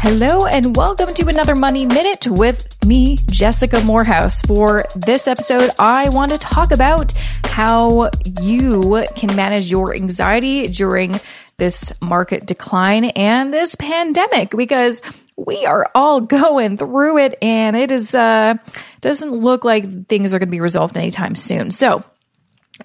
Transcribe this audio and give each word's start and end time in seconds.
Hello, 0.00 0.46
and 0.46 0.76
welcome 0.76 1.12
to 1.12 1.26
another 1.26 1.56
Money 1.56 1.84
Minute 1.84 2.28
with 2.28 2.84
me, 2.86 3.16
Jessica 3.30 3.80
Moorhouse. 3.80 4.40
For 4.42 4.84
this 4.94 5.26
episode, 5.26 5.70
I 5.76 6.08
want 6.10 6.30
to 6.30 6.38
talk 6.38 6.70
about 6.70 7.12
how 7.44 8.08
you 8.40 9.04
can 9.16 9.34
manage 9.34 9.68
your 9.68 9.92
anxiety 9.92 10.68
during 10.68 11.18
this 11.56 11.92
market 12.00 12.46
decline 12.46 13.06
and 13.06 13.52
this 13.52 13.74
pandemic 13.74 14.50
because 14.52 15.02
we 15.36 15.66
are 15.66 15.90
all 15.96 16.20
going 16.38 16.76
through 16.76 17.18
it 17.18 17.36
and 17.42 17.76
it 17.76 17.90
is 17.90 18.14
uh 18.14 18.54
doesn't 19.00 19.32
look 19.32 19.64
like 19.64 20.06
things 20.06 20.32
are 20.32 20.38
going 20.38 20.48
to 20.48 20.52
be 20.52 20.60
resolved 20.60 20.96
anytime 20.96 21.34
soon. 21.34 21.72
So, 21.72 22.04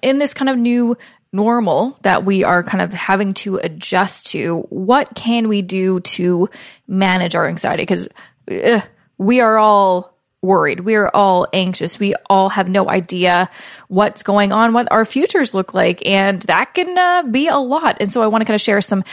in 0.02 0.18
this 0.18 0.34
kind 0.34 0.48
of 0.48 0.58
new 0.58 0.96
normal 1.34 1.98
that 2.02 2.24
we 2.24 2.44
are 2.44 2.62
kind 2.62 2.80
of 2.80 2.92
having 2.92 3.34
to 3.34 3.56
adjust 3.56 4.30
to, 4.30 4.60
what 4.70 5.14
can 5.14 5.48
we 5.48 5.60
do 5.60 6.00
to 6.00 6.48
manage 6.86 7.34
our 7.34 7.46
anxiety? 7.46 7.82
Because 7.82 8.08
we 9.18 9.40
are 9.40 9.58
all 9.58 10.14
worried. 10.40 10.80
We 10.80 10.94
are 10.94 11.10
all 11.12 11.48
anxious. 11.52 11.98
We 11.98 12.14
all 12.30 12.50
have 12.50 12.68
no 12.68 12.88
idea 12.88 13.50
what's 13.88 14.22
going 14.22 14.52
on, 14.52 14.74
what 14.74 14.88
our 14.92 15.04
futures 15.04 15.54
look 15.54 15.74
like. 15.74 16.04
And 16.06 16.42
that 16.42 16.74
can 16.74 16.96
uh, 16.96 17.22
be 17.30 17.48
a 17.48 17.56
lot. 17.56 17.96
And 18.00 18.12
so 18.12 18.22
I 18.22 18.26
want 18.26 18.42
to 18.42 18.44
kind 18.46 18.54
of 18.54 18.60
share 18.60 18.80
some 18.80 19.04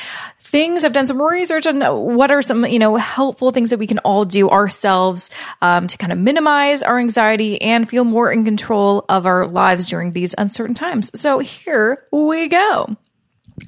things. 0.52 0.84
I've 0.84 0.94
done 0.94 1.08
some 1.08 1.22
research 1.22 1.66
on 1.66 1.82
what 2.16 2.30
are 2.30 2.41
some, 2.41 2.66
you 2.66 2.78
know, 2.78 2.98
helpful 2.98 3.52
things 3.52 3.70
that 3.70 3.80
we 3.80 3.88
can 3.88 4.00
all 4.00 4.26
do 4.26 4.50
ourselves 4.50 5.30
um, 5.62 5.88
to 5.88 5.98
kind 5.98 6.12
of 6.12 6.20
minimize 6.20 6.84
our 6.84 7.00
anxiety 7.00 7.62
and 7.62 7.90
feel 7.90 8.04
more 8.04 8.32
in 8.32 8.44
control 8.44 9.06
of 9.08 9.26
our 9.26 9.48
lives 9.48 9.90
during 9.90 10.12
these 10.12 10.36
uncertain 10.38 10.76
times. 10.76 11.09
So 11.20 11.40
here 11.40 12.06
we 12.12 12.50
go. 12.50 12.98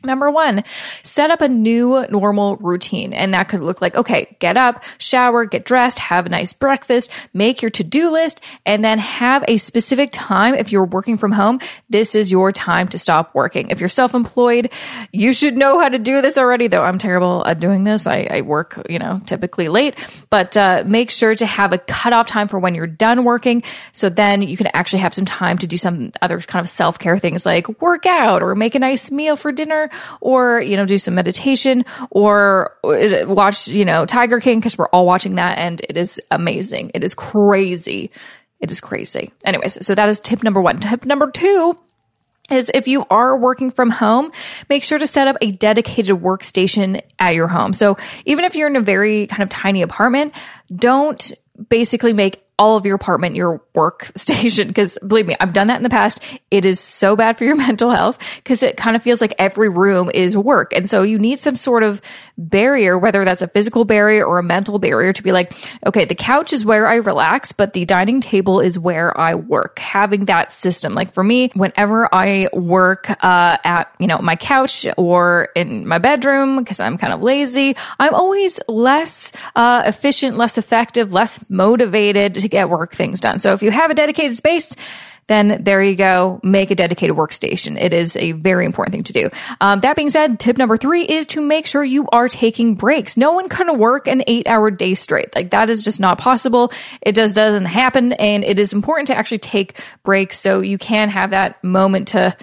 Number 0.04 0.30
one, 0.32 0.64
set 1.04 1.32
up 1.32 1.42
a 1.42 1.48
new 1.48 2.06
normal 2.10 2.58
routine. 2.58 3.14
And 3.14 3.34
that 3.34 3.50
could 3.50 3.62
look 3.62 3.82
like, 3.82 3.96
okay, 3.96 4.36
get 4.40 4.58
up, 4.58 4.84
shower, 4.98 5.46
get 5.46 5.66
dressed, 5.66 6.00
have 6.00 6.26
a 6.26 6.30
nice 6.30 6.54
breakfast, 6.54 7.12
make 7.34 7.62
your 7.62 7.72
to 7.72 7.84
do 7.84 8.10
list, 8.10 8.42
and 8.66 8.84
then 8.84 9.00
have 9.00 9.44
a 9.48 9.58
specific 9.58 10.10
time. 10.12 10.54
If 10.56 10.72
you're 10.72 10.86
working 10.86 11.18
from 11.18 11.32
home, 11.32 11.60
this 11.90 12.16
is 12.16 12.32
your 12.32 12.52
time 12.52 12.88
to 12.90 13.00
stop 13.00 13.34
working. 13.36 13.70
If 13.70 13.80
you're 13.80 13.90
self 13.90 14.14
employed, 14.14 14.72
you 15.12 15.34
should 15.34 15.58
know 15.58 15.80
how 15.80 15.90
to 15.90 16.00
do 16.00 16.22
this 16.22 16.38
already, 16.38 16.68
though 16.68 16.84
I'm 16.84 16.98
terrible 16.98 17.46
at 17.46 17.60
doing 17.60 17.84
this. 17.84 18.08
I, 18.08 18.28
I 18.30 18.42
work, 18.42 18.82
you 18.90 19.00
know, 19.00 19.22
typically 19.26 19.68
late, 19.68 19.96
but 20.30 20.56
uh, 20.58 20.84
make 20.86 21.10
sure 21.10 21.36
to 21.36 21.46
have 21.46 21.74
a 21.74 21.78
cutoff 21.78 22.28
time 22.28 22.48
for 22.48 22.60
when 22.60 22.76
you're 22.76 22.88
done 22.88 23.24
working. 23.24 23.64
So 23.92 24.10
then 24.10 24.42
you 24.42 24.58
can 24.58 24.68
actually 24.74 25.00
have 25.00 25.14
some 25.14 25.26
time 25.26 25.58
to 25.60 25.68
do 25.68 25.78
some 25.78 26.12
other 26.22 26.40
kind 26.40 26.64
of 26.64 26.70
self 26.70 27.00
care 27.00 27.18
things 27.18 27.46
like 27.46 27.82
work 27.82 28.06
out 28.06 28.42
or 28.42 28.56
make 28.56 28.76
a 28.76 28.80
nice 28.80 29.12
meal 29.12 29.36
for 29.36 29.52
dinner 29.52 29.83
or, 30.22 30.62
you 30.62 30.78
know, 30.78 30.86
do 30.86 30.98
some 30.98 31.16
meditation 31.16 31.86
or 32.10 32.76
watch, 32.84 33.68
you 33.68 33.86
know, 33.86 34.06
Tiger 34.06 34.40
King 34.40 34.60
because 34.60 34.78
we're 34.78 34.88
all 34.88 35.06
watching 35.06 35.36
that 35.36 35.58
and 35.58 35.82
it 35.88 35.98
is 35.98 36.22
amazing. 36.32 36.92
It 36.94 37.04
is 37.04 37.14
crazy. 37.14 38.12
It 38.60 38.72
is 38.72 38.80
crazy. 38.80 39.32
Anyways, 39.44 39.86
so 39.86 39.96
that 39.96 40.08
is 40.10 40.20
tip 40.20 40.44
number 40.44 40.62
one. 40.62 40.80
Tip 40.80 41.06
number 41.06 41.30
two 41.30 41.78
is 42.52 42.72
if 42.74 42.88
you 42.88 43.06
are 43.10 43.38
working 43.38 43.72
from 43.72 43.90
home, 43.90 44.32
make 44.70 44.84
sure 44.84 45.00
to 45.00 45.08
set 45.08 45.28
up 45.28 45.38
a 45.42 45.52
dedicated 45.52 46.16
workstation 46.18 47.02
at 47.20 47.36
your 47.36 47.48
home. 47.48 47.74
So 47.74 47.98
even 48.26 48.46
if 48.46 48.56
you're 48.56 48.68
in 48.68 48.76
a 48.76 48.82
very 48.82 49.28
kind 49.28 49.44
of 49.44 49.50
tiny 49.50 49.82
apartment, 49.82 50.34
don't 50.74 51.32
basically 51.70 52.14
make 52.14 52.44
all 52.60 52.78
of 52.78 52.86
your 52.86 52.96
apartment 52.96 53.36
your 53.36 53.62
workstation 53.76 54.68
because 54.68 54.98
believe 55.08 55.28
me 55.28 55.36
i've 55.40 55.54
done 55.54 55.68
that 55.68 55.78
in 55.78 55.84
the 55.84 55.90
past. 55.90 56.20
It 56.50 56.66
is 56.66 56.80
so 56.80 57.16
bad 57.16 57.38
for 57.38 57.44
your 57.46 57.56
mental 57.68 57.92
health 57.92 58.18
because 58.38 58.64
it 58.64 58.78
kind 58.78 58.96
of 58.96 59.04
feels 59.04 59.22
like 59.22 59.34
every 59.38 59.70
room 59.70 60.10
is 60.14 60.36
work. 60.36 60.74
And 60.74 60.90
so 60.90 61.04
you 61.04 61.20
need 61.20 61.40
some 61.40 61.56
sort 61.56 61.84
of 61.84 62.02
barrier 62.38 62.98
whether 62.98 63.24
that's 63.24 63.44
a 63.44 63.48
physical 63.48 63.86
barrier 63.86 64.26
or 64.26 64.40
a 64.40 64.44
mental 64.44 64.80
barrier 64.80 65.14
to 65.14 65.22
be 65.22 65.32
like 65.32 65.54
okay 65.86 66.04
the 66.04 66.16
couch 66.16 66.52
is 66.52 66.66
where 66.66 66.88
i 66.88 66.96
relax 66.96 67.52
but 67.52 67.74
the 67.74 67.86
dining 67.86 68.20
table 68.20 68.60
is 68.60 68.80
where 68.80 69.16
i 69.20 69.36
work. 69.36 69.78
Having 69.78 70.26
that 70.26 70.52
system 70.52 70.96
like 70.96 71.14
for 71.14 71.24
me 71.24 71.52
whenever 71.54 72.10
i 72.14 72.48
work 72.54 73.10
uh, 73.24 73.58
at 73.64 73.94
you 74.00 74.08
know 74.08 74.18
my 74.18 74.36
couch 74.36 74.88
or 74.98 75.50
in 75.56 75.88
my 75.88 76.00
bedroom 76.00 76.58
because 76.58 76.80
i'm 76.80 76.98
kind 76.98 77.14
of 77.14 77.22
lazy 77.22 77.76
i'm 78.00 78.16
always 78.16 78.60
less 78.68 79.32
uh, 79.56 79.84
efficient 79.86 80.38
less 80.38 80.58
effective 80.58 81.14
less 81.14 81.50
motivated 81.52 82.34
to 82.34 82.48
get 82.54 82.70
work 82.70 82.96
things 82.96 83.20
done. 83.20 83.40
So 83.40 83.54
if 83.54 83.62
you 83.62 83.72
have 83.72 83.92
a 83.92 83.94
dedicated 83.94 84.38
space, 84.38 84.76
then 85.28 85.64
there 85.64 85.82
you 85.82 85.96
go. 85.96 86.40
Make 86.44 86.72
a 86.72 86.76
dedicated 86.76 87.16
workstation. 87.16 87.82
It 87.82 87.94
is 87.94 88.18
a 88.18 88.34
very 88.34 88.66
important 88.66 88.94
thing 88.94 89.04
to 89.04 89.14
do. 89.14 89.30
Um, 89.62 89.80
that 89.80 89.96
being 89.96 90.10
said, 90.10 90.40
tip 90.40 90.58
number 90.58 90.78
three 90.78 91.04
is 91.04 91.26
to 91.28 91.42
make 91.42 91.66
sure 91.66 91.84
you 91.84 92.08
are 92.12 92.28
taking 92.28 92.76
breaks. 92.76 93.16
No 93.16 93.32
one 93.32 93.48
can 93.48 93.78
work 93.78 94.08
an 94.08 94.24
eight 94.28 94.48
hour 94.48 94.70
day 94.70 94.96
straight. 94.96 95.34
Like 95.34 95.52
that 95.52 95.70
is 95.70 95.84
just 95.84 96.00
not 96.00 96.18
possible. 96.18 96.72
It 97.02 97.16
just 97.16 97.36
doesn't 97.36 97.66
happen. 97.66 98.14
And 98.14 98.44
it 98.44 98.60
is 98.60 98.74
important 98.74 99.08
to 99.08 99.16
actually 99.16 99.40
take 99.40 99.80
breaks 100.04 100.40
so 100.40 100.60
you 100.62 100.78
can 100.78 101.10
have 101.10 101.32
that 101.32 101.64
moment 101.64 102.10
to 102.10 102.36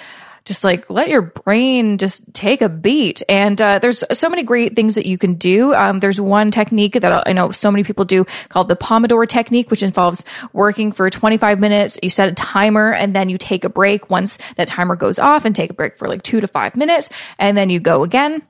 just 0.51 0.65
like 0.65 0.91
let 0.91 1.09
your 1.09 1.23
brain 1.23 1.97
just 1.97 2.25
take 2.35 2.61
a 2.61 2.69
beat. 2.69 3.23
And 3.29 3.63
uh, 3.63 3.79
there's 3.79 4.03
so 4.13 4.29
many 4.29 4.43
great 4.43 4.75
things 4.75 4.97
that 4.97 5.07
you 5.07 5.17
can 5.17 5.35
do. 5.35 5.73
Um, 5.73 6.01
there's 6.01 6.21
one 6.21 6.51
technique 6.51 6.95
that 6.95 7.29
I 7.29 7.33
know 7.33 7.53
so 7.53 7.71
many 7.71 7.85
people 7.85 8.05
do 8.05 8.27
called 8.49 8.67
the 8.67 8.75
Pomodoro 8.75 9.29
technique, 9.29 9.71
which 9.71 9.85
involves 9.85 10.25
working 10.53 10.91
for 10.91 11.09
25 11.09 11.61
minutes. 11.61 12.01
You 12.03 12.11
set 12.11 12.29
a 12.29 12.35
timer 12.35 12.93
and 12.93 13.15
then 13.15 13.29
you 13.29 13.39
take 13.39 13.65
a 13.65 13.69
break 13.69 14.11
once 14.11 14.39
that 14.57 14.67
timer 14.67 14.97
goes 14.97 15.21
off 15.21 15.45
and 15.45 15.55
take 15.55 15.71
a 15.71 15.75
break 15.75 15.97
for 15.99 16.09
like 16.09 16.25
two 16.25 16.41
to 16.41 16.49
five 16.49 16.75
minutes. 16.75 17.11
And 17.39 17.57
then 17.57 17.71
you 17.71 17.79
go 17.79 18.03
again 18.03 18.43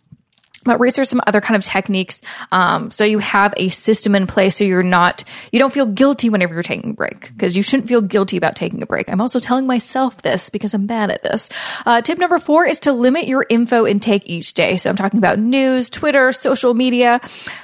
but 0.64 0.78
research 0.78 1.08
some 1.08 1.20
other 1.26 1.40
kind 1.40 1.56
of 1.56 1.64
techniques. 1.64 2.20
Um, 2.52 2.90
so 2.90 3.04
you 3.04 3.18
have 3.18 3.54
a 3.56 3.68
system 3.70 4.14
in 4.14 4.26
place 4.26 4.56
so 4.56 4.64
you're 4.64 4.82
not 4.82 5.24
you 5.52 5.58
don't 5.58 5.72
feel 5.72 5.86
guilty 5.86 6.28
whenever 6.28 6.52
you're 6.54 6.62
taking 6.62 6.90
a 6.90 6.94
break 6.94 7.32
because 7.32 7.56
you 7.56 7.62
shouldn't 7.62 7.88
feel 7.88 8.02
guilty 8.02 8.36
about 8.36 8.56
taking 8.56 8.82
a 8.82 8.86
break. 8.86 9.10
I'm 9.10 9.20
also 9.20 9.40
telling 9.40 9.66
myself 9.66 10.22
this 10.22 10.50
because 10.50 10.74
i'm 10.74 10.86
bad 10.86 11.10
at 11.10 11.22
this. 11.22 11.48
Uh, 11.86 12.02
tip 12.02 12.18
number 12.18 12.38
four 12.38 12.66
is 12.66 12.80
to 12.80 12.92
limit 12.92 13.26
your 13.26 13.46
info 13.48 13.86
intake 13.86 14.22
each 14.26 14.54
day. 14.54 14.76
So 14.76 14.90
i'm 14.90 14.96
talking 14.96 15.18
about 15.18 15.38
news 15.38 15.88
twitter 15.90 16.32
social 16.32 16.74
media 16.74 17.20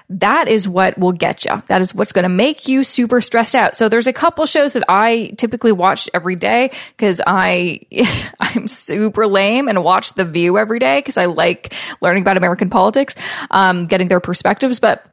that 0.08 0.48
is 0.48 0.68
what 0.68 0.96
will 0.98 1.12
get 1.12 1.44
you 1.44 1.62
that 1.66 1.80
is 1.80 1.94
what's 1.94 2.12
going 2.12 2.22
to 2.22 2.28
make 2.28 2.68
you 2.68 2.84
super 2.84 3.20
stressed 3.20 3.54
out 3.54 3.76
so 3.76 3.88
there's 3.88 4.06
a 4.06 4.12
couple 4.12 4.46
shows 4.46 4.74
that 4.74 4.84
i 4.88 5.32
typically 5.36 5.72
watch 5.72 6.08
every 6.14 6.36
day 6.36 6.70
because 6.96 7.20
i 7.26 7.80
i'm 8.40 8.68
super 8.68 9.26
lame 9.26 9.68
and 9.68 9.82
watch 9.82 10.12
the 10.14 10.24
view 10.24 10.58
every 10.58 10.78
day 10.78 10.98
because 10.98 11.18
i 11.18 11.24
like 11.24 11.74
learning 12.00 12.22
about 12.22 12.36
american 12.36 12.70
politics 12.70 13.16
um, 13.50 13.86
getting 13.86 14.08
their 14.08 14.20
perspectives. 14.20 14.80
But 14.80 15.04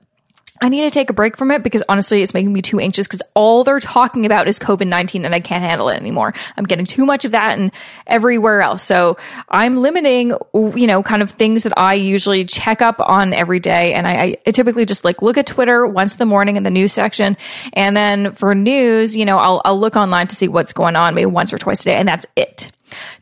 I 0.62 0.70
need 0.70 0.82
to 0.82 0.92
take 0.92 1.10
a 1.10 1.14
break 1.14 1.36
from 1.36 1.52
it 1.52 1.64
because 1.64 1.84
honestly, 1.90 2.22
it's 2.22 2.34
making 2.34 2.54
me 2.54 2.62
too 2.62 2.80
anxious 2.80 3.08
because 3.08 3.24
all 3.34 3.64
they're 3.64 3.80
talking 3.80 4.26
about 4.26 4.48
is 4.48 4.60
COVID 4.60 4.88
19 4.88 5.26
and 5.26 5.34
I 5.34 5.40
can't 5.40 5.64
handle 5.64 5.90
it 5.90 5.98
anymore. 5.98 6.34
I'm 6.56 6.66
getting 6.66 6.86
too 6.86 7.06
much 7.06 7.26
of 7.26 7.32
that 7.32 7.58
and 7.58 7.72
everywhere 8.06 8.62
else. 8.62 8.84
So 8.84 9.18
I'm 9.50 9.78
limiting, 9.78 10.34
you 10.54 10.88
know, 10.88 11.02
kind 11.02 11.22
of 11.22 11.32
things 11.32 11.64
that 11.64 11.78
I 11.78 11.96
usually 11.96 12.46
check 12.46 12.82
up 12.82 12.98
on 13.00 13.34
every 13.34 13.60
day. 13.60 13.94
And 13.94 14.08
I, 14.08 14.38
I 14.46 14.52
typically 14.52 14.86
just 14.86 15.04
like 15.04 15.22
look 15.22 15.38
at 15.38 15.48
Twitter 15.48 15.88
once 15.88 16.14
in 16.14 16.20
the 16.20 16.26
morning 16.26 16.56
in 16.56 16.64
the 16.64 16.72
news 16.72 16.94
section. 16.94 17.36
And 17.74 17.98
then 17.98 18.34
for 18.34 18.54
news, 18.54 19.18
you 19.18 19.26
know, 19.26 19.40
I'll, 19.40 19.62
I'll 19.66 19.80
look 19.80 19.96
online 19.96 20.28
to 20.28 20.36
see 20.36 20.48
what's 20.48 20.72
going 20.72 20.96
on 20.96 21.16
maybe 21.16 21.26
once 21.26 21.52
or 21.52 21.58
twice 21.58 21.82
a 21.82 21.86
day. 21.86 21.96
And 21.96 22.08
that's 22.08 22.26
it. 22.36 22.72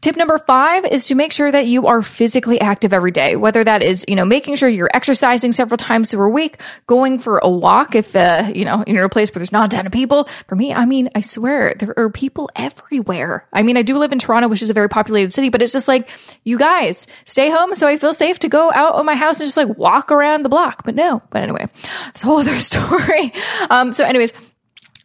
Tip 0.02 0.16
number 0.16 0.38
five 0.38 0.86
is 0.86 1.08
to 1.08 1.16
make 1.16 1.32
sure 1.32 1.52
that 1.52 1.68
you 1.68 1.88
are 1.88 2.02
physically 2.02 2.60
active 2.60 2.94
every 2.94 3.12
day, 3.12 3.36
whether 3.36 3.64
that 3.64 3.84
is, 3.84 4.04
you 4.08 4.16
know, 4.16 4.26
making 4.26 4.56
sure 4.56 4.68
you're 4.68 4.90
exercising 4.94 5.52
several 5.52 5.78
times 5.78 6.14
a 6.14 6.18
week, 6.18 6.62
going 6.88 7.20
for 7.20 7.40
a 7.40 7.50
walk 7.50 7.96
if, 7.96 8.16
uh, 8.16 8.52
you 8.54 8.66
know, 8.66 8.84
you're 8.88 9.00
in 9.00 9.06
a 9.06 9.10
place 9.10 9.34
where 9.34 9.40
there's 9.40 9.52
not 9.52 9.74
a 9.74 9.76
ton 9.76 9.86
of 9.86 9.92
people. 9.92 10.26
For 10.48 10.56
me, 10.56 10.74
I 10.74 10.86
mean, 10.86 11.10
I 11.16 11.22
swear 11.22 11.74
there 11.78 11.94
are 11.98 12.10
people 12.10 12.50
everywhere. 12.56 13.48
I 13.54 13.62
mean, 13.64 13.78
I 13.78 13.82
do 13.82 13.98
live 13.98 14.12
in 14.12 14.20
Toronto, 14.20 14.48
which 14.50 14.62
is 14.62 14.70
a 14.70 14.74
very 14.74 14.90
populated 14.90 15.32
city, 15.32 15.50
but 15.50 15.62
it's 15.62 15.74
just 15.74 15.88
like, 15.88 16.10
you 16.44 16.58
guys 16.58 17.08
stay 17.26 17.50
home 17.50 17.76
so 17.76 17.88
I 17.88 17.98
feel 17.98 18.14
safe 18.14 18.40
to 18.40 18.50
go 18.50 18.72
out 18.72 18.96
of 18.96 19.06
my 19.06 19.16
house 19.16 19.40
and 19.40 19.48
just 19.48 19.58
like 19.58 19.78
walk 19.78 20.12
around 20.12 20.44
the 20.44 20.50
block. 20.50 20.84
But 20.84 20.96
no, 20.96 21.22
but 21.30 21.44
anyway, 21.44 21.68
it's 22.10 22.24
a 22.24 22.28
whole 22.28 22.38
other 22.38 22.60
story. 22.60 23.34
Um, 23.69 23.92
so 23.92 24.06
anyways, 24.06 24.34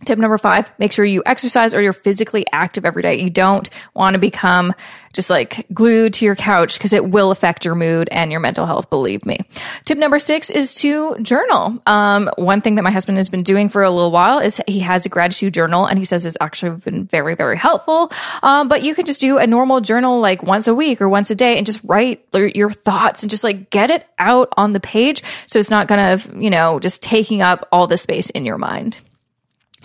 Tip 0.06 0.20
number 0.20 0.38
five, 0.38 0.70
make 0.79 0.93
sure 0.93 1.05
you 1.05 1.23
exercise 1.26 1.75
or 1.75 1.82
you're 1.82 1.93
physically 1.93 2.47
active 2.53 2.85
every 2.85 3.03
day. 3.03 3.20
You 3.20 3.29
don't 3.29 3.69
want 3.93 4.14
to 4.14 4.20
become 4.20 4.73
just 5.12 5.31
like 5.31 5.67
glued 5.75 6.12
to 6.12 6.25
your 6.25 6.37
couch 6.37 6.79
because 6.79 6.93
it 6.93 7.11
will 7.11 7.32
affect 7.32 7.64
your 7.64 7.75
mood 7.75 8.08
and 8.12 8.31
your 8.31 8.38
mental 8.38 8.67
health, 8.67 8.88
believe 8.88 9.26
me. 9.26 9.41
Tip 9.85 9.99
number 9.99 10.20
six 10.20 10.49
is 10.49 10.76
to 10.76 11.17
journal. 11.23 11.82
Um, 11.87 12.31
one 12.37 12.61
thing 12.61 12.76
that 12.76 12.82
my 12.82 12.93
husband 12.93 13.17
has 13.17 13.29
been 13.29 13.43
doing 13.43 13.69
for 13.69 13.82
a 13.82 13.91
little 13.91 14.12
while 14.12 14.38
is 14.38 14.61
he 14.69 14.79
has 14.81 15.05
a 15.06 15.08
gratitude 15.08 15.55
journal 15.55 15.87
and 15.87 15.99
he 15.99 16.05
says 16.05 16.25
it's 16.25 16.37
actually 16.41 16.76
been 16.76 17.06
very, 17.06 17.35
very 17.35 17.56
helpful. 17.56 18.12
Um, 18.44 18.69
but 18.69 18.82
you 18.82 18.94
can 18.94 19.06
just 19.06 19.20
do 19.20 19.38
a 19.38 19.47
normal 19.47 19.81
journal 19.81 20.20
like 20.20 20.44
once 20.44 20.69
a 20.69 20.75
week 20.75 21.00
or 21.00 21.09
once 21.09 21.32
a 21.32 21.35
day 21.35 21.56
and 21.56 21.67
just 21.67 21.81
write 21.82 22.25
your 22.32 22.70
thoughts 22.70 23.23
and 23.23 23.31
just 23.31 23.43
like 23.43 23.70
get 23.70 23.91
it 23.91 24.06
out 24.20 24.52
on 24.56 24.73
the 24.73 24.81
page. 24.81 25.25
So 25.49 25.59
it's 25.59 25.70
not 25.70 25.88
kind 25.88 26.12
of, 26.12 26.32
you 26.37 26.50
know, 26.50 26.79
just 26.79 27.02
taking 27.02 27.43
up 27.43 27.67
all 27.73 27.88
the 27.88 27.97
space 27.97 28.31
in 28.31 28.44
your 28.47 28.59
mind. 28.59 28.99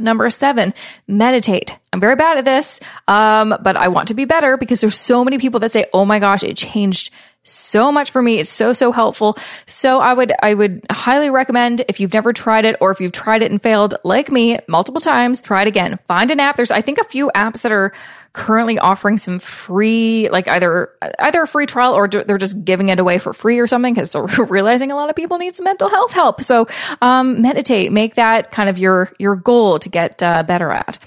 Number 0.01 0.29
seven, 0.29 0.73
meditate. 1.07 1.77
I'm 1.93 1.99
very 1.99 2.15
bad 2.15 2.37
at 2.37 2.45
this, 2.45 2.79
um, 3.07 3.55
but 3.61 3.77
I 3.77 3.89
want 3.89 4.07
to 4.09 4.13
be 4.13 4.25
better 4.25 4.57
because 4.57 4.81
there's 4.81 4.95
so 4.95 5.23
many 5.23 5.37
people 5.37 5.59
that 5.61 5.71
say, 5.71 5.85
"Oh 5.93 6.05
my 6.05 6.19
gosh, 6.19 6.43
it 6.43 6.57
changed 6.57 7.11
so 7.43 7.91
much 7.91 8.11
for 8.11 8.21
me. 8.21 8.39
It's 8.39 8.49
so, 8.49 8.73
so 8.73 8.91
helpful. 8.91 9.37
So 9.65 9.99
I 9.99 10.13
would, 10.13 10.31
I 10.41 10.53
would 10.53 10.85
highly 10.91 11.29
recommend 11.29 11.83
if 11.87 11.99
you've 11.99 12.13
never 12.13 12.33
tried 12.33 12.65
it 12.65 12.75
or 12.81 12.91
if 12.91 12.99
you've 12.99 13.11
tried 13.11 13.41
it 13.41 13.51
and 13.51 13.61
failed 13.61 13.95
like 14.03 14.31
me 14.31 14.59
multiple 14.67 15.01
times, 15.01 15.41
try 15.41 15.63
it 15.63 15.67
again. 15.67 15.99
Find 16.07 16.29
an 16.31 16.39
app. 16.39 16.55
There's, 16.55 16.71
I 16.71 16.81
think 16.81 16.99
a 16.99 17.03
few 17.03 17.31
apps 17.35 17.61
that 17.61 17.71
are 17.71 17.91
currently 18.33 18.79
offering 18.79 19.17
some 19.17 19.39
free, 19.39 20.29
like 20.29 20.47
either 20.47 20.89
either 21.19 21.41
a 21.41 21.47
free 21.47 21.65
trial 21.65 21.93
or 21.93 22.07
they're 22.07 22.37
just 22.37 22.63
giving 22.63 22.89
it 22.89 22.97
away 22.97 23.19
for 23.19 23.33
free 23.33 23.59
or 23.59 23.67
something 23.67 23.93
because 23.93 24.13
they're 24.13 24.23
realizing 24.49 24.89
a 24.91 24.95
lot 24.95 25.09
of 25.09 25.15
people 25.15 25.37
need 25.37 25.55
some 25.55 25.65
mental 25.65 25.89
health 25.89 26.11
help. 26.11 26.41
So 26.41 26.67
um, 27.01 27.41
meditate, 27.41 27.91
make 27.91 28.15
that 28.15 28.51
kind 28.51 28.69
of 28.69 28.77
your 28.77 29.11
your 29.19 29.35
goal 29.35 29.79
to 29.79 29.89
get 29.89 30.23
uh, 30.23 30.43
better 30.43 30.71
at. 30.71 30.97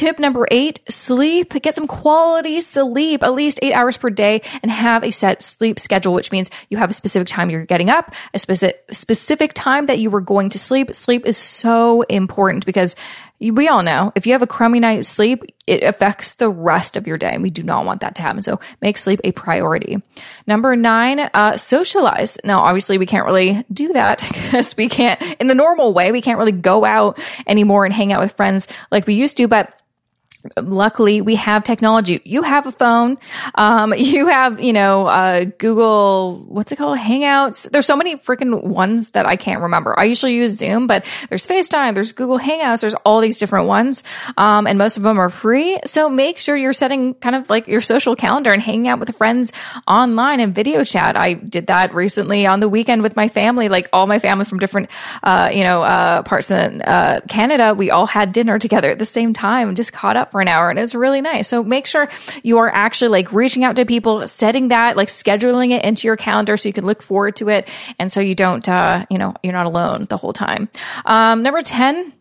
Tip 0.00 0.18
number 0.18 0.48
eight: 0.50 0.80
sleep. 0.88 1.52
Get 1.60 1.74
some 1.74 1.86
quality 1.86 2.62
sleep, 2.62 3.22
at 3.22 3.34
least 3.34 3.58
eight 3.60 3.74
hours 3.74 3.98
per 3.98 4.08
day, 4.08 4.40
and 4.62 4.72
have 4.72 5.04
a 5.04 5.10
set 5.10 5.42
sleep 5.42 5.78
schedule, 5.78 6.14
which 6.14 6.32
means 6.32 6.50
you 6.70 6.78
have 6.78 6.88
a 6.88 6.94
specific 6.94 7.28
time 7.28 7.50
you're 7.50 7.66
getting 7.66 7.90
up, 7.90 8.14
a 8.32 8.38
specific 8.38 8.82
specific 8.92 9.52
time 9.52 9.84
that 9.84 9.98
you 9.98 10.08
were 10.08 10.22
going 10.22 10.48
to 10.48 10.58
sleep. 10.58 10.94
Sleep 10.94 11.26
is 11.26 11.36
so 11.36 12.00
important 12.08 12.64
because 12.64 12.96
we 13.40 13.68
all 13.68 13.82
know 13.82 14.10
if 14.14 14.26
you 14.26 14.32
have 14.32 14.40
a 14.40 14.46
crummy 14.46 14.80
night's 14.80 15.06
sleep, 15.06 15.44
it 15.66 15.82
affects 15.82 16.36
the 16.36 16.48
rest 16.48 16.96
of 16.96 17.06
your 17.06 17.18
day. 17.18 17.32
And 17.34 17.42
we 17.42 17.50
do 17.50 17.62
not 17.62 17.84
want 17.84 18.00
that 18.00 18.14
to 18.14 18.22
happen. 18.22 18.42
So 18.42 18.58
make 18.80 18.96
sleep 18.96 19.20
a 19.22 19.32
priority. 19.32 20.02
Number 20.46 20.76
nine, 20.76 21.20
uh, 21.34 21.58
socialize. 21.58 22.38
Now, 22.42 22.60
obviously, 22.60 22.96
we 22.96 23.04
can't 23.04 23.26
really 23.26 23.66
do 23.70 23.92
that 23.92 24.26
because 24.32 24.74
we 24.78 24.88
can't, 24.88 25.20
in 25.38 25.46
the 25.46 25.54
normal 25.54 25.92
way, 25.92 26.10
we 26.10 26.22
can't 26.22 26.38
really 26.38 26.52
go 26.52 26.86
out 26.86 27.18
anymore 27.46 27.84
and 27.84 27.92
hang 27.92 28.14
out 28.14 28.22
with 28.22 28.32
friends 28.32 28.66
like 28.90 29.06
we 29.06 29.12
used 29.12 29.36
to. 29.36 29.46
But 29.46 29.76
luckily 30.60 31.20
we 31.20 31.34
have 31.36 31.64
technology. 31.64 32.20
You 32.24 32.42
have 32.42 32.66
a 32.66 32.72
phone. 32.72 33.18
Um, 33.54 33.94
you 33.96 34.26
have 34.26 34.60
you 34.60 34.72
know 34.72 35.06
uh, 35.06 35.44
google 35.58 36.44
what's 36.48 36.72
it 36.72 36.76
called? 36.76 36.98
Hangouts. 36.98 37.70
There's 37.70 37.86
so 37.86 37.96
many 37.96 38.16
freaking 38.16 38.64
ones 38.64 39.10
that 39.10 39.26
i 39.26 39.36
can't 39.36 39.62
remember. 39.62 39.98
I 39.98 40.04
usually 40.04 40.34
use 40.34 40.56
zoom 40.56 40.86
but 40.86 41.04
there's 41.28 41.46
facetime 41.46 41.94
there's 41.94 42.12
google 42.12 42.38
hangouts 42.38 42.80
there's 42.80 42.94
all 42.94 43.20
these 43.20 43.38
different 43.38 43.66
ones. 43.66 44.02
Um, 44.36 44.66
and 44.66 44.78
most 44.78 44.96
of 44.96 45.02
them 45.02 45.18
are 45.18 45.30
free. 45.30 45.78
So 45.84 46.08
make 46.08 46.38
sure 46.38 46.56
you're 46.56 46.72
setting 46.72 47.14
kind 47.14 47.36
of 47.36 47.50
like 47.50 47.68
your 47.68 47.80
social 47.80 48.16
calendar 48.16 48.52
and 48.52 48.62
hanging 48.62 48.88
out 48.88 48.98
with 48.98 49.14
friends 49.16 49.52
online 49.86 50.40
and 50.40 50.54
video 50.54 50.84
chat. 50.84 51.16
I 51.16 51.34
did 51.34 51.66
that 51.68 51.94
recently 51.94 52.46
on 52.46 52.60
the 52.60 52.68
weekend 52.68 53.02
with 53.02 53.16
my 53.16 53.28
family. 53.28 53.68
Like 53.68 53.88
all 53.92 54.06
my 54.06 54.18
family 54.18 54.44
from 54.44 54.58
different 54.58 54.90
uh, 55.22 55.50
you 55.52 55.64
know 55.64 55.82
uh, 55.82 56.22
parts 56.22 56.50
of 56.50 56.80
uh, 56.84 57.20
canada 57.28 57.74
we 57.74 57.90
all 57.90 58.06
had 58.06 58.32
dinner 58.32 58.58
together 58.58 58.90
at 58.90 58.98
the 58.98 59.06
same 59.06 59.32
time 59.32 59.74
just 59.74 59.92
caught 59.92 60.16
up 60.16 60.29
for 60.30 60.40
an 60.40 60.48
hour 60.48 60.70
and 60.70 60.78
it's 60.78 60.94
really 60.94 61.20
nice. 61.20 61.48
So 61.48 61.62
make 61.62 61.86
sure 61.86 62.08
you 62.42 62.58
are 62.58 62.68
actually 62.68 63.08
like 63.08 63.32
reaching 63.32 63.64
out 63.64 63.76
to 63.76 63.84
people, 63.84 64.26
setting 64.28 64.68
that, 64.68 64.96
like 64.96 65.08
scheduling 65.08 65.70
it 65.70 65.84
into 65.84 66.06
your 66.06 66.16
calendar 66.16 66.56
so 66.56 66.68
you 66.68 66.72
can 66.72 66.86
look 66.86 67.02
forward 67.02 67.36
to 67.36 67.48
it. 67.48 67.68
And 67.98 68.12
so 68.12 68.20
you 68.20 68.34
don't, 68.34 68.66
uh, 68.68 69.06
you 69.10 69.18
know, 69.18 69.34
you're 69.42 69.52
not 69.52 69.66
alone 69.66 70.06
the 70.08 70.16
whole 70.16 70.32
time. 70.32 70.68
Um, 71.04 71.42
number 71.42 71.62
10, 71.62 72.12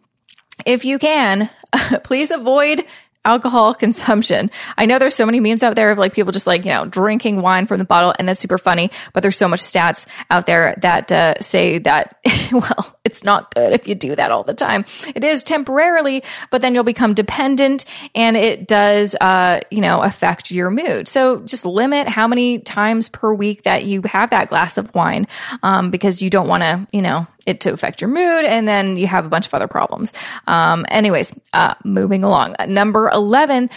if 0.66 0.86
you 0.86 1.00
can, 1.00 1.50
please 2.04 2.32
avoid 2.32 2.86
alcohol 3.30 3.74
consumption. 3.86 4.50
I 4.78 4.86
know 4.86 5.00
there's 5.00 5.16
so 5.16 5.26
many 5.26 5.40
memes 5.40 5.64
out 5.64 5.76
there 5.76 5.92
of 5.92 5.98
like 5.98 6.14
people 6.14 6.32
just 6.32 6.48
like, 6.48 6.66
you 6.66 6.72
know, 6.72 6.86
drinking 6.86 7.42
wine 7.42 7.68
from 7.68 7.78
the 7.78 7.86
bottle 7.86 8.14
and 8.18 8.28
that's 8.28 8.40
super 8.40 8.58
funny, 8.58 8.92
but 9.14 9.22
there's 9.22 9.38
so 9.38 9.48
much 9.48 9.62
stats 9.62 10.08
out 10.30 10.46
there 10.46 10.76
that 10.82 11.12
uh, 11.12 11.36
say 11.40 11.80
that, 11.80 12.18
well, 12.52 12.98
it's 13.06 13.24
not 13.24 13.54
good 13.54 13.74
if 13.74 13.88
you 13.88 13.96
do 13.96 14.16
that 14.16 14.32
all 14.32 14.44
the 14.44 14.54
time. 14.54 14.86
It 15.16 15.24
is 15.24 15.44
temporarily, 15.44 16.24
but 16.50 16.62
then 16.62 16.74
you'll 16.74 16.84
become 16.84 17.14
dependent 17.14 17.86
and 18.16 18.36
it 18.36 18.68
does, 18.68 19.16
uh, 19.22 19.62
you 19.70 19.82
know, 19.82 20.02
affect 20.02 20.52
your 20.52 20.70
mood. 20.70 21.08
So 21.08 21.42
just 21.42 21.66
limit 21.66 22.08
how 22.08 22.28
many 22.28 22.60
times 22.60 23.10
per 23.10 23.34
week 23.34 23.64
that 23.64 23.86
you 23.86 24.02
have 24.04 24.32
that 24.32 24.50
glass 24.50 24.78
of 24.78 24.94
wine 24.96 25.28
um, 25.64 25.92
because 25.92 26.22
you 26.22 26.30
don't 26.30 26.48
want 26.48 26.64
to, 26.64 26.88
you 26.92 27.02
know, 27.02 27.28
it 27.46 27.62
to 27.62 27.74
affect 27.74 28.02
your 28.02 28.10
mood, 28.10 28.46
and 28.46 28.68
then 28.68 28.98
you 28.98 29.08
have 29.08 29.26
a 29.26 29.30
bunch 29.30 29.48
of 29.48 29.54
other 29.54 29.68
problems. 29.68 30.14
Um, 30.48 30.86
anyways, 30.90 31.34
uh, 31.54 31.76
moving 31.84 32.24
along. 32.24 32.56
Number 32.68 33.10
11, 33.10 33.70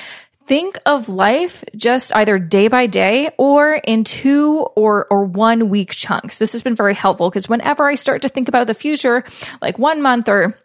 think 0.47 0.79
of 0.87 1.09
life 1.09 1.65
just 1.77 2.15
either 2.15 2.39
day 2.39 2.69
by 2.69 2.87
day 2.87 3.31
or 3.39 3.75
in 3.75 4.05
two 4.05 4.59
or 4.77 5.07
or 5.11 5.25
one 5.25 5.69
week 5.69 5.91
chunks. 5.93 6.39
This 6.39 6.53
has 6.53 6.63
been 6.63 6.77
very 6.77 6.95
helpful 6.95 7.31
because 7.31 7.49
whenever 7.49 7.89
I 7.89 7.95
start 7.95 8.23
to 8.23 8.29
think 8.29 8.49
about 8.49 8.67
the 8.67 8.75
future, 8.75 9.25
like 9.61 9.79
one 9.79 10.03
month 10.03 10.29
or 10.29 10.57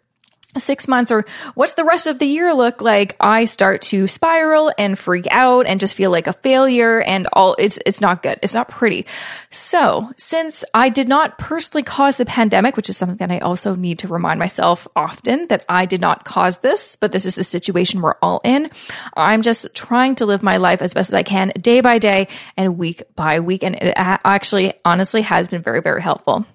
six 0.60 0.88
months 0.88 1.10
or 1.10 1.24
what's 1.54 1.74
the 1.74 1.84
rest 1.84 2.06
of 2.06 2.18
the 2.18 2.26
year 2.26 2.52
look 2.54 2.80
like? 2.80 3.16
I 3.20 3.44
start 3.44 3.82
to 3.82 4.06
spiral 4.06 4.72
and 4.78 4.98
freak 4.98 5.26
out 5.30 5.66
and 5.66 5.80
just 5.80 5.94
feel 5.94 6.10
like 6.10 6.26
a 6.26 6.32
failure 6.32 7.00
and 7.00 7.28
all 7.32 7.54
it's 7.58 7.78
it's 7.86 8.00
not 8.00 8.22
good. 8.22 8.38
It's 8.42 8.54
not 8.54 8.68
pretty. 8.68 9.06
So 9.50 10.12
since 10.16 10.64
i 10.74 10.88
did 10.88 11.08
not 11.08 11.38
personally 11.38 11.82
cause 11.82 12.16
the 12.16 12.26
pandemic 12.26 12.76
which 12.76 12.88
is 12.88 12.96
something 12.96 13.16
that 13.18 13.30
i 13.30 13.38
also 13.38 13.74
need 13.74 13.98
to 13.98 14.08
remind 14.08 14.38
myself 14.38 14.86
often 14.94 15.46
that 15.48 15.64
i 15.68 15.86
did 15.86 16.00
not 16.00 16.24
cause 16.24 16.58
this 16.58 16.96
but 16.96 17.12
this 17.12 17.24
is 17.24 17.34
the 17.34 17.44
situation 17.44 18.00
we're 18.00 18.14
all 18.20 18.40
in 18.44 18.70
i'm 19.14 19.42
just 19.42 19.74
trying 19.74 20.14
to 20.14 20.26
live 20.26 20.42
my 20.42 20.56
life 20.56 20.82
as 20.82 20.94
best 20.94 21.10
as 21.10 21.14
i 21.14 21.22
can 21.22 21.50
day 21.60 21.80
by 21.80 21.98
day 21.98 22.28
and 22.56 22.78
week 22.78 23.02
by 23.14 23.40
week. 23.40 23.62
And 23.64 23.74
it 23.76 23.94
actually 23.96 24.74
honestly 24.84 25.22
has 25.22 25.48
been 25.48 25.62
very 25.62 25.80
very 25.80 26.02
helpful 26.02 26.46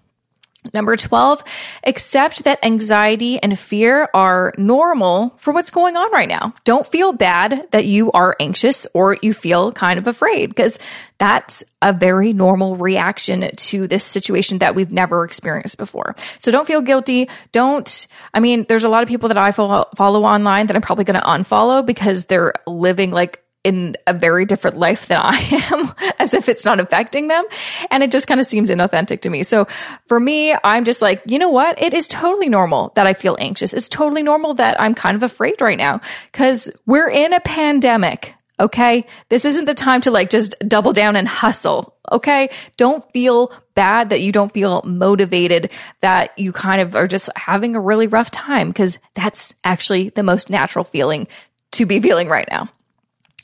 Number 0.73 0.95
12, 0.95 1.43
accept 1.85 2.45
that 2.45 2.63
anxiety 2.63 3.41
and 3.41 3.57
fear 3.57 4.09
are 4.13 4.53
normal 4.57 5.35
for 5.37 5.51
what's 5.51 5.71
going 5.71 5.97
on 5.97 6.11
right 6.11 6.27
now. 6.27 6.53
Don't 6.63 6.87
feel 6.87 7.11
bad 7.11 7.67
that 7.71 7.85
you 7.85 8.11
are 8.11 8.35
anxious 8.39 8.87
or 8.93 9.17
you 9.21 9.33
feel 9.33 9.73
kind 9.73 9.99
of 9.99 10.07
afraid 10.07 10.49
because 10.49 10.79
that's 11.17 11.63
a 11.81 11.91
very 11.91 12.33
normal 12.33 12.77
reaction 12.77 13.49
to 13.55 13.87
this 13.87 14.03
situation 14.03 14.59
that 14.59 14.73
we've 14.73 14.91
never 14.91 15.25
experienced 15.25 15.77
before. 15.77 16.15
So 16.39 16.51
don't 16.51 16.67
feel 16.67 16.81
guilty. 16.81 17.29
Don't, 17.51 18.07
I 18.33 18.39
mean, 18.39 18.65
there's 18.69 18.83
a 18.83 18.89
lot 18.89 19.03
of 19.03 19.09
people 19.09 19.29
that 19.29 19.37
I 19.37 19.51
follow, 19.51 19.87
follow 19.95 20.23
online 20.23 20.67
that 20.67 20.75
I'm 20.75 20.81
probably 20.81 21.05
going 21.05 21.19
to 21.19 21.25
unfollow 21.25 21.85
because 21.85 22.25
they're 22.25 22.53
living 22.65 23.11
like 23.11 23.42
in 23.63 23.95
a 24.07 24.13
very 24.13 24.45
different 24.45 24.77
life 24.77 25.07
than 25.07 25.19
I 25.21 25.37
am, 25.71 25.93
as 26.19 26.33
if 26.33 26.49
it's 26.49 26.65
not 26.65 26.79
affecting 26.79 27.27
them. 27.27 27.45
And 27.91 28.03
it 28.03 28.11
just 28.11 28.27
kind 28.27 28.39
of 28.39 28.45
seems 28.45 28.69
inauthentic 28.69 29.21
to 29.21 29.29
me. 29.29 29.43
So 29.43 29.65
for 30.07 30.19
me, 30.19 30.55
I'm 30.63 30.83
just 30.83 31.01
like, 31.01 31.21
you 31.25 31.39
know 31.39 31.49
what? 31.49 31.81
It 31.81 31.93
is 31.93 32.07
totally 32.07 32.49
normal 32.49 32.91
that 32.95 33.07
I 33.07 33.13
feel 33.13 33.37
anxious. 33.39 33.73
It's 33.73 33.89
totally 33.89 34.23
normal 34.23 34.53
that 34.55 34.79
I'm 34.81 34.93
kind 34.93 35.15
of 35.15 35.23
afraid 35.23 35.61
right 35.61 35.77
now 35.77 36.01
because 36.31 36.69
we're 36.85 37.09
in 37.09 37.33
a 37.33 37.39
pandemic. 37.39 38.35
Okay. 38.59 39.05
This 39.29 39.45
isn't 39.45 39.65
the 39.65 39.73
time 39.73 40.01
to 40.01 40.11
like 40.11 40.29
just 40.29 40.55
double 40.67 40.93
down 40.93 41.15
and 41.15 41.27
hustle. 41.27 41.95
Okay. 42.11 42.49
Don't 42.77 43.03
feel 43.11 43.51
bad 43.73 44.09
that 44.09 44.21
you 44.21 44.31
don't 44.31 44.53
feel 44.53 44.81
motivated, 44.85 45.71
that 46.01 46.37
you 46.37 46.51
kind 46.51 46.79
of 46.81 46.95
are 46.95 47.07
just 47.07 47.29
having 47.35 47.75
a 47.75 47.79
really 47.79 48.07
rough 48.07 48.29
time 48.29 48.67
because 48.67 48.99
that's 49.15 49.53
actually 49.63 50.09
the 50.09 50.23
most 50.23 50.49
natural 50.49 50.85
feeling 50.85 51.27
to 51.71 51.85
be 51.85 51.99
feeling 51.99 52.27
right 52.27 52.47
now. 52.51 52.69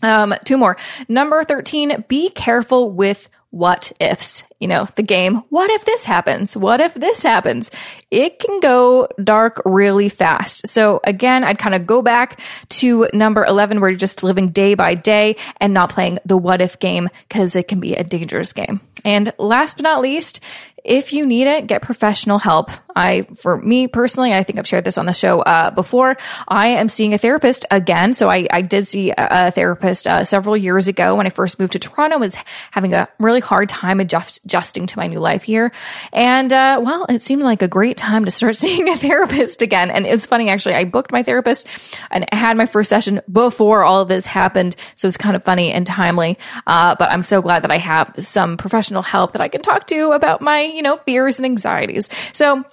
Um, 0.01 0.33
two 0.45 0.57
more. 0.57 0.77
Number 1.07 1.43
13, 1.43 2.05
be 2.07 2.29
careful 2.29 2.91
with 2.91 3.29
what 3.49 3.91
ifs. 3.99 4.43
You 4.59 4.67
know, 4.67 4.87
the 4.95 5.03
game, 5.03 5.35
what 5.49 5.69
if 5.71 5.85
this 5.85 6.03
happens? 6.03 6.57
What 6.57 6.81
if 6.81 6.93
this 6.93 7.23
happens? 7.23 7.71
It 8.11 8.39
can 8.39 8.59
go 8.59 9.07
dark 9.23 9.61
really 9.63 10.09
fast. 10.09 10.67
So 10.67 10.99
again, 11.05 11.45
I'd 11.45 11.59
kind 11.59 11.75
of 11.75 11.87
go 11.87 12.01
back 12.01 12.41
to 12.69 13.07
number 13.13 13.45
11 13.45 13.79
where 13.79 13.89
you're 13.89 13.97
just 13.97 14.21
living 14.21 14.49
day 14.49 14.75
by 14.75 14.95
day 14.95 15.37
and 15.61 15.73
not 15.73 15.91
playing 15.91 16.19
the 16.25 16.37
what 16.37 16.59
if 16.59 16.77
game 16.79 17.07
because 17.27 17.55
it 17.55 17.69
can 17.69 17.79
be 17.79 17.95
a 17.95 18.03
dangerous 18.03 18.51
game. 18.51 18.81
And 19.05 19.33
last 19.37 19.77
but 19.77 19.83
not 19.83 20.01
least, 20.01 20.41
if 20.83 21.13
you 21.13 21.25
need 21.25 21.47
it, 21.47 21.67
get 21.67 21.81
professional 21.81 22.39
help. 22.39 22.71
I, 22.95 23.23
for 23.37 23.57
me 23.57 23.87
personally, 23.87 24.33
I 24.33 24.43
think 24.43 24.59
I've 24.59 24.67
shared 24.67 24.83
this 24.83 24.97
on 24.97 25.05
the 25.05 25.13
show 25.13 25.41
uh, 25.41 25.71
before. 25.71 26.17
I 26.47 26.69
am 26.69 26.89
seeing 26.89 27.13
a 27.13 27.17
therapist 27.17 27.65
again. 27.71 28.13
So 28.13 28.29
I, 28.29 28.47
I 28.49 28.61
did 28.61 28.87
see 28.87 29.13
a, 29.15 29.51
therapist 29.51 30.07
uh, 30.07 30.23
several 30.23 30.55
years 30.55 30.87
ago 30.87 31.15
when 31.15 31.25
I 31.25 31.29
first 31.29 31.59
moved 31.59 31.73
to 31.73 31.79
Toronto. 31.79 32.17
Was 32.17 32.35
having 32.71 32.93
a 32.93 33.07
really 33.19 33.39
hard 33.39 33.69
time 33.69 33.99
adjust, 33.99 34.45
adjusting 34.49 34.87
to 34.87 34.97
my 34.97 35.05
new 35.05 35.19
life 35.19 35.43
here, 35.43 35.71
and 36.11 36.51
uh, 36.51 36.81
well, 36.83 37.05
it 37.07 37.21
seemed 37.21 37.43
like 37.43 37.61
a 37.61 37.67
great 37.67 37.97
time 37.97 38.25
to 38.25 38.31
start 38.31 38.55
seeing 38.55 38.89
a 38.89 38.97
therapist 38.97 39.61
again. 39.61 39.91
And 39.91 40.07
it's 40.07 40.25
funny 40.25 40.49
actually. 40.49 40.73
I 40.73 40.85
booked 40.85 41.11
my 41.11 41.21
therapist 41.21 41.67
and 42.09 42.25
had 42.31 42.57
my 42.57 42.65
first 42.65 42.89
session 42.89 43.21
before 43.31 43.83
all 43.83 44.01
of 44.01 44.09
this 44.09 44.25
happened, 44.25 44.75
so 44.95 45.07
it's 45.07 45.17
kind 45.17 45.35
of 45.35 45.43
funny 45.43 45.71
and 45.71 45.85
timely. 45.85 46.39
Uh, 46.65 46.95
but 46.97 47.11
I'm 47.11 47.21
so 47.21 47.41
glad 47.41 47.63
that 47.63 47.71
I 47.71 47.77
have 47.77 48.11
some 48.17 48.57
professional 48.57 49.03
help 49.03 49.33
that 49.33 49.41
I 49.41 49.49
can 49.49 49.61
talk 49.61 49.85
to 49.87 50.11
about 50.11 50.41
my 50.41 50.61
you 50.61 50.81
know 50.81 50.97
fears 50.97 51.37
and 51.37 51.45
anxieties. 51.45 52.09
So 52.33 52.65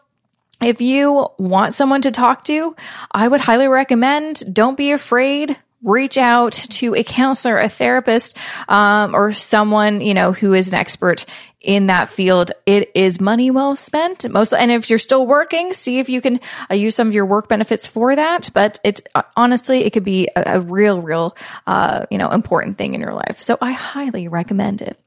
if 0.62 0.80
you 0.80 1.28
want 1.38 1.75
someone 1.75 2.00
to 2.02 2.11
talk 2.11 2.45
to, 2.45 2.75
I 3.12 3.28
would 3.28 3.42
highly 3.42 3.68
recommend 3.68 4.42
don't 4.54 4.76
be 4.76 4.92
afraid. 4.92 5.56
Reach 5.83 6.16
out 6.18 6.52
to 6.52 6.95
a 6.95 7.04
counselor, 7.04 7.59
a 7.59 7.68
therapist, 7.68 8.37
um, 8.68 9.14
or 9.14 9.30
someone, 9.33 10.00
you 10.00 10.14
know, 10.14 10.33
who 10.33 10.54
is 10.54 10.68
an 10.68 10.75
expert 10.75 11.26
in 11.61 11.88
that 11.88 12.11
field. 12.11 12.52
It 12.64 12.90
is 12.95 13.21
money 13.21 13.50
well 13.50 13.76
spent. 13.76 14.28
Most, 14.30 14.52
and 14.52 14.71
if 14.71 14.88
you're 14.88 14.99
still 14.99 15.26
working, 15.26 15.73
see 15.73 15.99
if 15.99 16.09
you 16.09 16.21
can 16.21 16.40
uh, 16.71 16.75
use 16.75 16.95
some 16.95 17.09
of 17.09 17.14
your 17.14 17.26
work 17.26 17.49
benefits 17.49 17.87
for 17.87 18.14
that. 18.16 18.50
But 18.54 18.78
it's 18.85 19.02
uh, 19.14 19.23
honestly, 19.37 19.85
it 19.85 19.92
could 19.92 20.04
be 20.04 20.28
a, 20.35 20.59
a 20.59 20.61
real, 20.61 21.02
real, 21.02 21.37
uh, 21.66 22.06
you 22.11 22.18
know, 22.18 22.30
important 22.30 22.78
thing 22.78 22.95
in 22.95 23.00
your 23.00 23.14
life. 23.14 23.40
So 23.40 23.59
I 23.61 23.73
highly 23.73 24.28
recommend 24.28 24.80
it. 24.80 24.99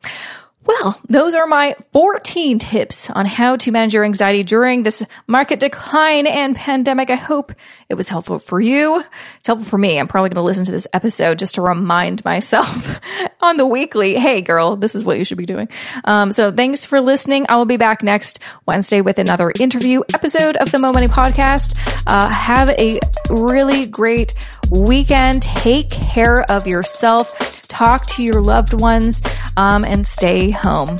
Well, 0.65 0.99
those 1.07 1.35
are 1.35 1.47
my 1.47 1.77
14 1.93 2.59
tips 2.59 3.09
on 3.09 3.25
how 3.25 3.55
to 3.55 3.71
manage 3.71 3.93
your 3.93 4.03
anxiety 4.03 4.43
during 4.43 4.83
this 4.83 5.01
market 5.25 5.61
decline 5.61 6.27
and 6.27 6.53
pandemic. 6.53 7.09
I 7.09 7.15
hope 7.15 7.53
it 7.87 7.95
was 7.95 8.09
helpful 8.09 8.39
for 8.39 8.59
you. 8.59 9.01
It's 9.37 9.47
helpful 9.47 9.69
for 9.69 9.77
me. 9.77 9.97
I'm 9.97 10.09
probably 10.09 10.29
going 10.29 10.35
to 10.35 10.43
listen 10.43 10.65
to 10.65 10.71
this 10.71 10.85
episode 10.91 11.39
just 11.39 11.55
to 11.55 11.61
remind 11.61 12.25
myself 12.25 12.99
on 13.39 13.55
the 13.55 13.65
weekly, 13.65 14.15
hey, 14.15 14.41
girl, 14.41 14.75
this 14.75 14.95
is 14.95 15.05
what 15.05 15.17
you 15.17 15.23
should 15.23 15.37
be 15.37 15.45
doing. 15.45 15.69
Um, 16.03 16.33
so 16.33 16.51
thanks 16.51 16.85
for 16.85 16.99
listening. 16.99 17.45
I 17.47 17.55
will 17.55 17.65
be 17.65 17.77
back 17.77 18.03
next 18.03 18.39
Wednesday 18.65 18.99
with 18.99 19.17
another 19.17 19.53
interview 19.61 20.01
episode 20.13 20.57
of 20.57 20.71
the 20.71 20.79
Mo 20.79 20.91
Money 20.91 21.07
Podcast. 21.07 21.79
Uh, 22.05 22.27
have 22.27 22.69
a 22.71 22.99
really 23.29 23.85
great 23.85 24.33
weekend. 24.69 25.43
Take 25.43 25.89
care 25.89 26.41
of 26.51 26.67
yourself 26.67 27.59
talk 27.69 28.05
to 28.07 28.23
your 28.23 28.41
loved 28.41 28.73
ones, 28.73 29.21
um, 29.59 29.83
and 29.83 30.07
stay 30.07 30.51
home. 30.51 30.97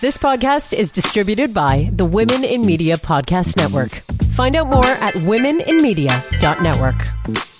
This 0.00 0.18
podcast 0.18 0.78
is 0.78 0.92
distributed 0.92 1.52
by 1.52 1.90
the 1.92 2.04
Women 2.04 2.44
in 2.44 2.64
Media 2.64 2.96
Podcast 2.96 3.56
Network. 3.56 4.04
Find 4.32 4.54
out 4.54 4.68
more 4.68 4.86
at 4.86 5.14
womeninmedia.network. 5.14 7.53